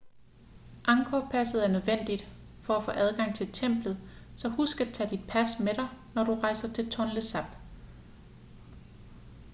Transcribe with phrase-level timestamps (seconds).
[0.85, 2.27] angkor-passet er nødvendigt
[2.61, 3.97] for at få adgang til templet
[4.35, 7.49] så husk at tage dit pas med dig når du rejser til tonle sap